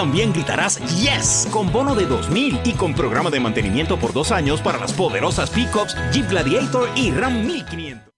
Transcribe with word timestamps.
también 0.00 0.32
gritarás 0.32 0.78
Yes 0.98 1.46
con 1.50 1.70
bono 1.70 1.94
de 1.94 2.06
2000 2.06 2.60
y 2.64 2.72
con 2.72 2.94
programa 2.94 3.28
de 3.28 3.38
mantenimiento 3.38 3.98
por 3.98 4.14
dos 4.14 4.32
años 4.32 4.62
para 4.62 4.78
las 4.78 4.94
poderosas 4.94 5.50
pickups 5.50 5.94
Jeep 6.10 6.26
Gladiator 6.30 6.88
y 6.96 7.10
Ram 7.10 7.44
1500. 7.46 8.09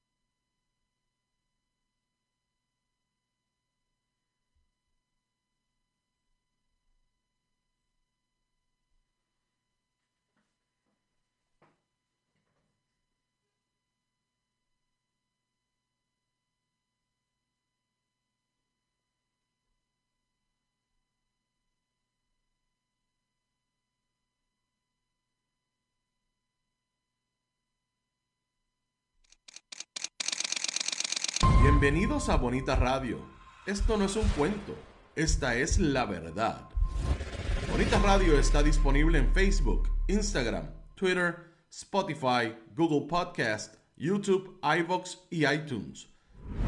Bienvenidos 31.83 32.29
a 32.29 32.37
Bonita 32.37 32.77
Radio. 32.77 33.19
Esto 33.67 33.97
no 33.97 34.05
es 34.05 34.15
un 34.15 34.29
cuento, 34.37 34.73
esta 35.17 35.57
es 35.57 35.81
la 35.81 36.05
verdad. 36.05 36.69
Bonita 37.73 37.99
Radio 37.99 38.39
está 38.39 38.63
disponible 38.63 39.19
en 39.19 39.35
Facebook, 39.35 39.89
Instagram, 40.07 40.71
Twitter, 40.95 41.39
Spotify, 41.69 42.55
Google 42.77 43.09
Podcast, 43.09 43.75
YouTube, 43.97 44.61
iVoox 44.63 45.23
y 45.29 45.45
iTunes. 45.45 46.07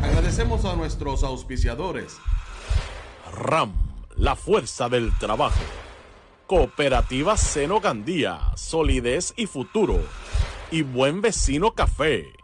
Agradecemos 0.03 0.65
a 0.65 0.75
nuestros 0.75 1.23
auspiciadores. 1.23 2.17
RAM, 3.33 3.73
la 4.17 4.35
fuerza 4.35 4.89
del 4.89 5.17
trabajo. 5.19 5.63
Cooperativa 6.49 7.37
Seno 7.37 7.79
Gandía, 7.79 8.41
solidez 8.57 9.33
y 9.37 9.47
futuro. 9.47 10.01
Y 10.73 10.83
Buen 10.83 11.21
Vecino 11.21 11.73
Café. 11.77 12.44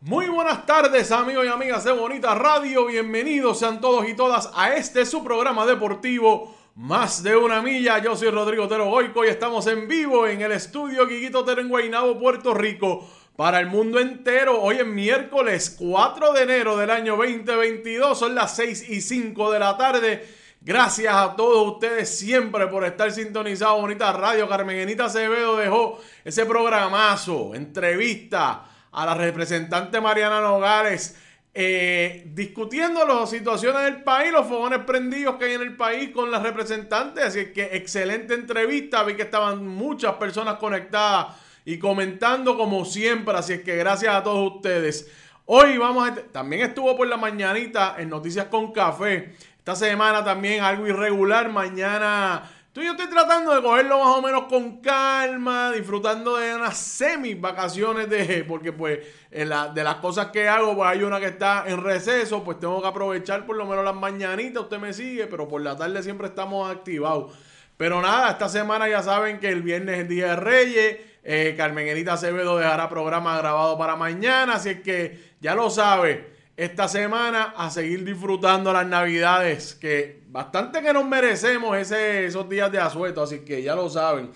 Muy 0.00 0.26
buenas 0.26 0.66
tardes 0.66 1.10
amigos 1.12 1.46
y 1.46 1.48
amigas 1.48 1.84
de 1.84 1.92
Bonita 1.92 2.34
Radio, 2.34 2.84
bienvenidos 2.84 3.60
sean 3.60 3.80
todos 3.80 4.06
y 4.06 4.12
todas 4.12 4.50
a 4.54 4.74
este 4.74 5.06
su 5.06 5.24
programa 5.24 5.64
deportivo 5.64 6.54
Más 6.74 7.22
de 7.22 7.34
una 7.34 7.62
milla. 7.62 8.02
Yo 8.02 8.14
soy 8.14 8.28
Rodrigo 8.28 8.68
Tero 8.68 8.90
Goico 8.90 9.24
y 9.24 9.28
estamos 9.28 9.66
en 9.66 9.88
vivo 9.88 10.26
en 10.26 10.42
el 10.42 10.52
estudio 10.52 11.08
Quiquito 11.08 11.42
Tero 11.42 11.62
en 11.62 11.70
Guaynabo, 11.70 12.18
Puerto 12.18 12.52
Rico 12.52 13.08
para 13.36 13.58
el 13.60 13.66
mundo 13.66 13.98
entero. 13.98 14.60
Hoy 14.60 14.76
es 14.76 14.86
miércoles 14.86 15.74
4 15.78 16.32
de 16.32 16.42
enero 16.42 16.76
del 16.76 16.90
año 16.90 17.16
2022, 17.16 18.18
son 18.18 18.34
las 18.34 18.54
6 18.56 18.88
y 18.90 19.00
5 19.00 19.52
de 19.52 19.58
la 19.58 19.76
tarde. 19.76 20.28
Gracias 20.60 21.14
a 21.14 21.36
todos 21.36 21.74
ustedes 21.74 22.16
siempre 22.16 22.66
por 22.68 22.84
estar 22.84 23.10
sintonizados. 23.12 23.80
Bonita 23.80 24.12
Radio. 24.12 24.48
Carmenita 24.48 25.06
Acevedo 25.06 25.56
dejó 25.56 26.00
ese 26.24 26.46
programazo, 26.46 27.54
entrevista 27.54 28.64
a 28.90 29.04
la 29.04 29.14
representante 29.14 30.00
Mariana 30.00 30.40
Nogales, 30.40 31.18
eh, 31.52 32.22
discutiendo 32.28 33.04
las 33.04 33.28
situaciones 33.28 33.82
del 33.82 34.02
país, 34.04 34.32
los 34.32 34.46
fogones 34.46 34.80
prendidos 34.80 35.36
que 35.36 35.46
hay 35.46 35.54
en 35.54 35.62
el 35.62 35.76
país 35.76 36.10
con 36.10 36.30
las 36.30 36.42
representantes. 36.42 37.24
Así 37.24 37.52
que 37.52 37.70
excelente 37.72 38.32
entrevista. 38.32 39.02
Vi 39.02 39.16
que 39.16 39.22
estaban 39.22 39.66
muchas 39.66 40.14
personas 40.14 40.54
conectadas 40.54 41.43
y 41.64 41.78
comentando 41.78 42.56
como 42.56 42.84
siempre. 42.84 43.36
Así 43.36 43.54
es 43.54 43.60
que 43.62 43.76
gracias 43.76 44.14
a 44.14 44.22
todos 44.22 44.56
ustedes. 44.56 45.10
Hoy 45.46 45.78
vamos 45.78 46.08
a... 46.08 46.14
También 46.14 46.62
estuvo 46.62 46.96
por 46.96 47.06
la 47.06 47.16
mañanita 47.16 47.96
en 47.98 48.08
Noticias 48.08 48.46
con 48.46 48.72
Café. 48.72 49.34
Esta 49.58 49.74
semana 49.76 50.24
también 50.24 50.62
algo 50.62 50.86
irregular. 50.86 51.50
Mañana... 51.50 52.50
Tú 52.74 52.82
yo 52.82 52.90
estoy 52.90 53.06
tratando 53.06 53.54
de 53.54 53.62
cogerlo 53.62 54.00
más 54.00 54.16
o 54.16 54.20
menos 54.20 54.46
con 54.48 54.80
calma, 54.80 55.70
disfrutando 55.70 56.38
de 56.38 56.56
unas 56.56 56.76
semi 56.76 57.34
vacaciones 57.34 58.10
de, 58.10 58.44
porque 58.48 58.72
pues 58.72 58.98
de 59.30 59.84
las 59.84 59.94
cosas 59.98 60.32
que 60.32 60.48
hago, 60.48 60.74
pues 60.74 60.90
hay 60.90 61.04
una 61.04 61.20
que 61.20 61.26
está 61.26 61.62
en 61.68 61.80
receso, 61.80 62.42
pues 62.42 62.58
tengo 62.58 62.82
que 62.82 62.88
aprovechar 62.88 63.46
por 63.46 63.54
lo 63.54 63.64
menos 63.64 63.84
las 63.84 63.94
mañanitas, 63.94 64.64
usted 64.64 64.80
me 64.80 64.92
sigue, 64.92 65.28
pero 65.28 65.46
por 65.46 65.62
la 65.62 65.76
tarde 65.76 66.02
siempre 66.02 66.26
estamos 66.26 66.68
activados. 66.68 67.32
Pero 67.76 68.02
nada, 68.02 68.32
esta 68.32 68.48
semana 68.48 68.88
ya 68.88 69.04
saben 69.04 69.38
que 69.38 69.50
el 69.50 69.62
viernes 69.62 70.00
es 70.00 70.08
Día 70.08 70.30
de 70.30 70.36
Reyes, 70.36 70.96
eh, 71.24 71.54
Carmen 71.56 71.88
Enita 71.88 72.12
Acevedo 72.12 72.58
dejará 72.58 72.88
programa 72.88 73.38
grabado 73.38 73.78
para 73.78 73.96
mañana, 73.96 74.54
así 74.54 74.68
es 74.68 74.80
que 74.82 75.34
ya 75.40 75.54
lo 75.54 75.70
sabe. 75.70 76.34
Esta 76.56 76.86
semana 76.86 77.54
a 77.56 77.70
seguir 77.70 78.04
disfrutando 78.04 78.72
las 78.72 78.86
navidades, 78.86 79.74
que 79.74 80.22
bastante 80.28 80.82
que 80.82 80.92
nos 80.92 81.04
merecemos 81.04 81.76
ese, 81.76 82.26
esos 82.26 82.48
días 82.48 82.70
de 82.70 82.78
asueto, 82.78 83.22
así 83.22 83.40
que 83.40 83.62
ya 83.62 83.74
lo 83.74 83.88
saben. 83.88 84.30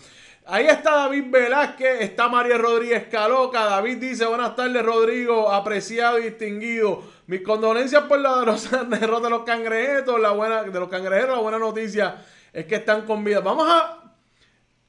Ahí 0.51 0.67
está 0.67 0.97
David 0.97 1.25
Velázquez, 1.29 2.01
está 2.01 2.27
María 2.29 2.57
Rodríguez 2.57 3.07
Caloca. 3.09 3.67
David 3.67 3.99
dice, 3.99 4.25
buenas 4.25 4.57
tardes 4.57 4.83
Rodrigo, 4.83 5.53
apreciado 5.53 6.19
y 6.19 6.23
distinguido. 6.23 7.03
Mis 7.27 7.43
condolencias 7.43 8.05
por 8.05 8.19
la 8.19 8.37
derrota 8.89 9.25
de 9.25 9.31
los 9.31 9.43
cangrejeros, 9.43 10.19
la 10.19 10.31
buena, 10.31 10.62
de 10.62 10.81
los 10.81 10.89
cangrejeros, 10.89 11.37
la 11.37 11.43
buena 11.43 11.59
noticia 11.59 12.25
es 12.51 12.65
que 12.65 12.77
están 12.77 13.03
con 13.03 13.23
vida. 13.23 13.41
Vamos 13.41 13.69
a... 13.69 14.15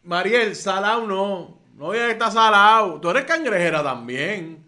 Mariel, 0.04 0.56
Salau 0.56 1.06
no, 1.06 1.59
no 1.80 1.92
que 1.92 2.12
está 2.12 2.30
salado. 2.30 3.00
Tú 3.00 3.10
eres 3.10 3.24
cangrejera 3.24 3.82
también. 3.82 4.66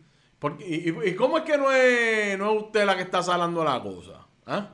y, 0.60 1.14
cómo 1.16 1.40
es 1.40 1.44
que 1.44 1.58
no 1.58 1.70
es, 1.70 2.40
no 2.40 2.54
es 2.54 2.64
usted 2.64 2.86
la 2.86 2.96
que 2.96 3.04
está 3.04 3.22
salando 3.22 3.66
la 3.66 3.82
cosa? 3.82 4.26
¿Ah? 4.46 4.70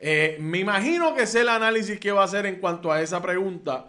Eh, 0.00 0.38
me 0.40 0.58
imagino 0.58 1.14
que 1.14 1.24
sé 1.24 1.42
el 1.42 1.48
análisis 1.48 2.00
que 2.00 2.10
va 2.10 2.22
a 2.22 2.24
hacer 2.24 2.46
en 2.46 2.56
cuanto 2.56 2.90
a 2.90 3.00
esa 3.00 3.22
pregunta. 3.22 3.86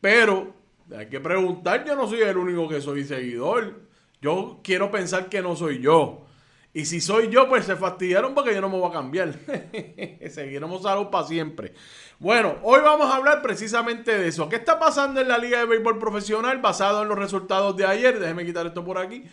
Pero 0.00 0.52
hay 0.96 1.06
que 1.06 1.20
preguntar. 1.20 1.84
Yo 1.84 1.94
no 1.94 2.08
soy 2.08 2.22
el 2.22 2.36
único 2.36 2.68
que 2.68 2.80
soy 2.80 3.04
seguidor. 3.04 3.80
Yo 4.20 4.58
quiero 4.64 4.90
pensar 4.90 5.28
que 5.28 5.40
no 5.40 5.54
soy 5.54 5.78
yo. 5.80 6.26
Y 6.72 6.84
si 6.84 7.00
soy 7.00 7.28
yo, 7.30 7.48
pues 7.48 7.64
se 7.64 7.74
fastidiaron 7.74 8.32
porque 8.32 8.54
yo 8.54 8.60
no 8.60 8.68
me 8.68 8.78
voy 8.78 8.88
a 8.88 8.92
cambiar. 8.92 9.34
Seguiremos 10.30 10.82
salud 10.82 11.08
para 11.08 11.26
siempre. 11.26 11.74
Bueno, 12.20 12.58
hoy 12.62 12.80
vamos 12.80 13.10
a 13.10 13.16
hablar 13.16 13.42
precisamente 13.42 14.16
de 14.16 14.28
eso. 14.28 14.48
¿Qué 14.48 14.56
está 14.56 14.78
pasando 14.78 15.20
en 15.20 15.26
la 15.26 15.38
Liga 15.38 15.58
de 15.58 15.64
Béisbol 15.64 15.98
Profesional 15.98 16.58
basado 16.58 17.02
en 17.02 17.08
los 17.08 17.18
resultados 17.18 17.76
de 17.76 17.86
ayer? 17.86 18.20
Déjeme 18.20 18.46
quitar 18.46 18.66
esto 18.66 18.84
por 18.84 18.98
aquí. 18.98 19.24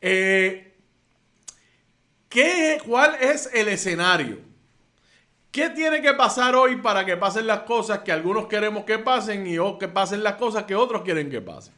Eh, 0.00 0.76
¿qué, 2.30 2.80
¿Cuál 2.86 3.16
es 3.20 3.50
el 3.52 3.68
escenario? 3.68 4.38
¿Qué 5.50 5.68
tiene 5.70 6.00
que 6.00 6.14
pasar 6.14 6.54
hoy 6.54 6.76
para 6.76 7.04
que 7.04 7.16
pasen 7.18 7.46
las 7.46 7.60
cosas 7.60 7.98
que 8.00 8.12
algunos 8.12 8.46
queremos 8.46 8.84
que 8.84 8.98
pasen 8.98 9.46
y 9.46 9.56
que 9.78 9.88
pasen 9.88 10.22
las 10.22 10.36
cosas 10.36 10.64
que 10.64 10.74
otros 10.74 11.02
quieren 11.02 11.30
que 11.30 11.42
pasen? 11.42 11.74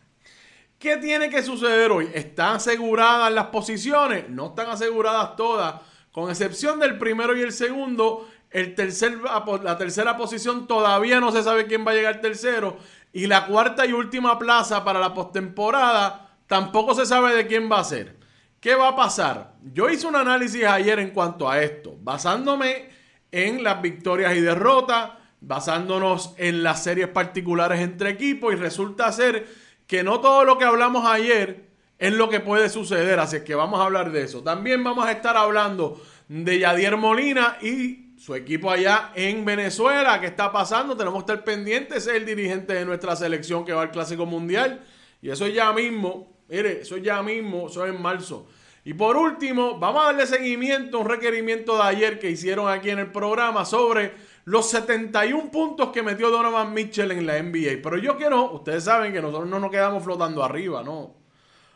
¿Qué 0.81 0.97
tiene 0.97 1.29
que 1.29 1.43
suceder 1.43 1.93
hoy? 1.93 2.11
¿Están 2.15 2.57
aseguradas 2.57 3.31
las 3.31 3.49
posiciones? 3.49 4.31
No 4.31 4.47
están 4.47 4.71
aseguradas 4.71 5.37
todas. 5.37 5.75
Con 6.11 6.31
excepción 6.31 6.81
del 6.81 6.97
primero 6.97 7.37
y 7.37 7.43
el 7.43 7.53
segundo, 7.53 8.27
el 8.49 8.75
tercer, 8.75 9.19
la 9.63 9.77
tercera 9.77 10.17
posición 10.17 10.67
todavía 10.67 11.21
no 11.21 11.33
se 11.33 11.43
sabe 11.43 11.67
quién 11.67 11.87
va 11.87 11.91
a 11.91 11.95
llegar 11.97 12.23
tercero. 12.23 12.79
Y 13.13 13.27
la 13.27 13.45
cuarta 13.47 13.85
y 13.85 13.93
última 13.93 14.39
plaza 14.39 14.83
para 14.83 14.99
la 14.99 15.13
postemporada 15.13 16.31
tampoco 16.47 16.95
se 16.95 17.05
sabe 17.05 17.35
de 17.37 17.47
quién 17.47 17.71
va 17.71 17.81
a 17.81 17.85
ser. 17.85 18.17
¿Qué 18.59 18.75
va 18.75 18.89
a 18.89 18.97
pasar? 18.97 19.57
Yo 19.75 19.91
hice 19.91 20.07
un 20.07 20.17
análisis 20.17 20.65
ayer 20.65 20.99
en 20.99 21.11
cuanto 21.11 21.51
a 21.51 21.61
esto, 21.61 21.95
basándome 22.01 22.89
en 23.31 23.63
las 23.63 23.83
victorias 23.83 24.35
y 24.35 24.41
derrotas, 24.41 25.11
basándonos 25.43 26.33
en 26.39 26.63
las 26.63 26.83
series 26.83 27.09
particulares 27.09 27.81
entre 27.81 28.09
equipos 28.09 28.55
y 28.55 28.57
resulta 28.57 29.13
ser 29.13 29.47
que 29.91 30.05
no 30.05 30.21
todo 30.21 30.45
lo 30.45 30.57
que 30.57 30.65
hablamos 30.65 31.05
ayer 31.05 31.65
es 31.99 32.13
lo 32.13 32.29
que 32.29 32.39
puede 32.39 32.69
suceder, 32.69 33.19
así 33.19 33.41
que 33.41 33.57
vamos 33.57 33.81
a 33.81 33.83
hablar 33.87 34.13
de 34.13 34.23
eso. 34.23 34.41
También 34.41 34.85
vamos 34.85 35.05
a 35.05 35.11
estar 35.11 35.37
hablando 35.37 36.01
de 36.29 36.61
Yadier 36.61 36.97
Molina 36.97 37.59
y 37.61 38.15
su 38.17 38.37
equipo 38.37 38.71
allá 38.71 39.11
en 39.17 39.45
Venezuela. 39.45 40.21
¿Qué 40.21 40.29
está 40.29 40.53
pasando? 40.53 40.97
Tenemos 40.97 41.25
que 41.25 41.33
estar 41.33 41.45
pendientes. 41.45 42.07
es 42.07 42.15
el 42.15 42.25
dirigente 42.25 42.73
de 42.73 42.85
nuestra 42.85 43.17
selección 43.17 43.65
que 43.65 43.73
va 43.73 43.83
al 43.83 43.91
Clásico 43.91 44.27
Mundial. 44.27 44.81
Y 45.21 45.31
eso 45.31 45.45
es 45.45 45.55
ya 45.55 45.73
mismo. 45.73 46.37
Mire, 46.49 46.83
eso 46.83 46.95
es 46.95 47.03
ya 47.03 47.21
mismo. 47.21 47.67
Eso 47.67 47.85
es 47.85 47.93
en 47.93 48.01
marzo. 48.01 48.47
Y 48.85 48.95
por 48.95 49.17
último, 49.17 49.77
vamos 49.81 50.03
a 50.05 50.07
darle 50.07 50.29
seguimiento 50.29 50.99
a 50.99 51.01
un 51.01 51.09
requerimiento 51.09 51.77
de 51.77 51.83
ayer 51.83 52.21
que 52.21 52.31
hicieron 52.31 52.69
aquí 52.71 52.91
en 52.91 53.01
el 53.01 53.11
programa 53.11 53.65
sobre 53.65 54.13
los 54.51 54.69
71 54.69 55.49
puntos 55.53 55.91
que 55.91 56.03
metió 56.03 56.29
Donovan 56.29 56.75
Mitchell 56.75 57.13
en 57.13 57.25
la 57.25 57.41
NBA. 57.41 57.81
Pero 57.81 57.99
yo 57.99 58.17
quiero, 58.17 58.51
ustedes 58.51 58.83
saben 58.83 59.13
que 59.13 59.23
nosotros 59.23 59.49
no 59.49 59.61
nos 59.61 59.71
quedamos 59.71 60.03
flotando 60.03 60.43
arriba, 60.43 60.83
¿no? 60.83 61.15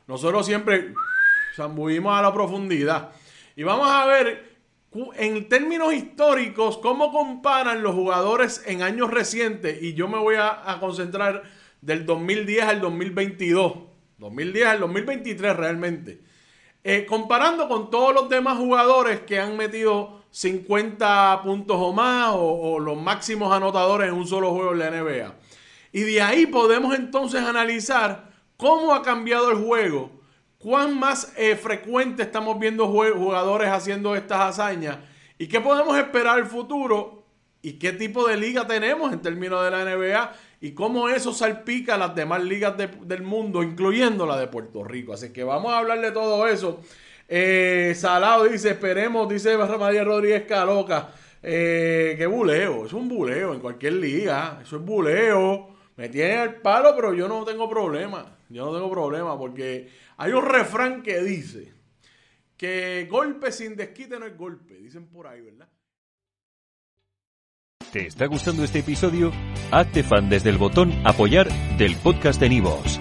Nosotros 0.09 0.45
siempre 0.45 0.93
zambullimos 1.55 2.19
a 2.19 2.21
la 2.21 2.35
profundidad. 2.35 3.13
Y 3.55 3.63
vamos 3.63 3.89
a 3.89 4.07
ver 4.07 4.57
en 5.15 5.49
términos 5.49 5.95
históricos 5.95 6.79
cómo 6.79 7.13
comparan 7.13 7.85
los 7.85 7.95
jugadores 7.95 8.65
en 8.67 8.83
años 8.83 9.09
recientes. 9.09 9.81
Y 9.81 9.95
yo 9.95 10.09
me 10.09 10.19
voy 10.19 10.35
a, 10.35 10.77
concentrar 10.81 11.45
del 11.81 12.05
2010 12.05 12.65
al 12.65 12.81
2022. 12.81 13.73
2010 14.19 14.67
al 14.67 14.81
2023 14.81 15.57
realmente. 15.57 16.21
Eh, 16.83 17.07
comparando 17.07 17.69
con 17.69 17.89
todos 17.93 18.13
los 18.13 18.29
demás 18.29 18.59
jugadores 18.59 19.21
que 19.21 19.39
han 19.39 19.57
metido 19.57 20.24
50 20.35 21.43
puntos 21.45 21.77
o 21.79 21.93
más 21.93 22.33
o, 22.35 22.81
los 22.81 23.01
máximos 23.01 23.53
anotadores 23.53 24.09
en 24.09 24.15
un 24.15 24.27
solo 24.27 24.51
juego 24.51 24.73
en 24.73 24.79
la 24.81 24.91
NBA. 24.91 25.33
Y 25.93 26.01
de 26.01 26.23
ahí 26.23 26.47
podemos 26.47 26.93
entonces 26.97 27.41
analizar 27.41 28.33
cómo 28.57 28.93
ha 28.93 29.03
cambiado 29.03 29.53
el 29.53 29.59
juego, 29.59 30.11
cuán 30.59 30.99
más 30.99 31.33
eh, 31.37 31.55
frecuente 31.55 32.25
estamos 32.25 32.59
viendo 32.59 32.89
jugadores 32.89 33.69
haciendo 33.69 34.17
estas 34.17 34.41
hazañas 34.41 34.99
y 35.39 35.47
qué 35.47 35.61
podemos 35.61 35.97
esperar 35.97 36.41
el 36.41 36.47
futuro 36.47 37.23
y 37.63 37.75
qué 37.75 37.93
tipo 37.93 38.27
de 38.27 38.37
liga 38.37 38.67
tenemos 38.67 39.13
en 39.13 39.23
términos 39.23 39.63
de 39.63 39.71
la 39.71 39.85
NBA 39.85 40.33
y 40.63 40.73
cómo 40.73 41.09
eso 41.11 41.33
salpica 41.33 41.95
a 41.95 41.99
las 41.99 42.13
demás 42.13 42.43
ligas 42.43 42.75
del 42.77 43.23
mundo, 43.23 43.63
incluyendo 43.63 44.27
la 44.27 44.37
de 44.37 44.49
Puerto 44.49 44.83
Rico. 44.83 45.13
Así 45.13 45.33
que 45.33 45.45
vamos 45.45 45.73
a 45.73 45.79
hablar 45.79 46.01
de 46.01 46.11
todo 46.11 46.49
eso. 46.49 46.81
Eh, 47.29 47.95
Salado 47.97 48.45
dice, 48.45 48.71
esperemos, 48.71 49.29
dice 49.29 49.57
María 49.57 50.05
Rodríguez 50.05 50.45
Caloca. 50.47 51.11
Eh, 51.43 52.15
qué 52.17 52.27
buleo, 52.27 52.87
es 52.87 52.93
un 52.93 53.09
buleo 53.09 53.53
en 53.53 53.61
cualquier 53.61 53.95
liga, 53.95 54.61
eso 54.63 54.77
es 54.77 54.83
buleo. 54.83 55.75
Me 55.97 56.09
tiene 56.09 56.43
el 56.43 56.55
palo, 56.57 56.95
pero 56.97 57.15
yo 57.15 57.29
no 57.29 57.45
tengo 57.45 57.69
problema. 57.69 58.39
Yo 58.49 58.67
no 58.67 58.73
tengo 58.73 58.91
problema 58.91 59.39
porque 59.39 59.91
hay 60.17 60.33
un 60.33 60.45
refrán 60.45 61.03
que 61.03 61.23
dice 61.23 61.73
que 62.57 63.07
golpe 63.11 63.53
sin 63.53 63.77
desquite 63.77 64.19
no 64.19 64.27
es 64.27 64.37
golpe. 64.37 64.75
Dicen 64.75 65.07
por 65.09 65.27
ahí, 65.27 65.41
¿verdad? 65.41 65.69
¿Te 67.93 68.07
está 68.07 68.27
gustando 68.27 68.65
este 68.65 68.81
episodio? 68.81 69.31
Hazte 69.71 70.03
fan 70.03 70.29
desde 70.29 70.51
el 70.51 70.59
botón 70.59 70.93
apoyar 71.05 71.49
del 71.77 71.97
podcast 71.97 72.41
de 72.41 72.49
Nivos. 72.49 73.01